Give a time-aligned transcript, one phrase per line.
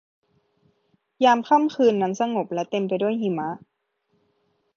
[1.23, 3.49] ยามค่ำคืนนั้นสงบและเต็มไปด้วยหิมะ